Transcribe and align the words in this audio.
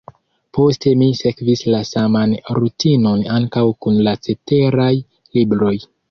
Poste 0.57 0.91
mi 1.01 1.07
sekvis 1.17 1.59
la 1.73 1.81
saman 1.89 2.33
rutinon 2.59 3.21
ankaŭ 3.33 3.65
kun 3.85 3.99
la 4.07 4.15
ceteraj 4.29 4.89
libroj. 5.39 5.75